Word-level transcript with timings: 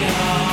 now. 0.00 0.49